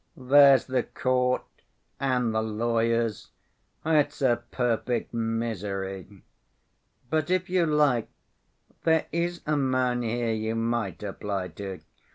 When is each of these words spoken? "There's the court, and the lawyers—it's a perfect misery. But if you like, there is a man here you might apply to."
"There's 0.17 0.65
the 0.65 0.81
court, 0.81 1.43
and 1.99 2.33
the 2.33 2.41
lawyers—it's 2.41 4.21
a 4.23 4.41
perfect 4.49 5.13
misery. 5.13 6.23
But 7.11 7.29
if 7.29 7.51
you 7.51 7.67
like, 7.67 8.09
there 8.83 9.05
is 9.11 9.41
a 9.45 9.55
man 9.57 10.01
here 10.01 10.33
you 10.33 10.55
might 10.55 11.03
apply 11.03 11.49
to." 11.49 11.81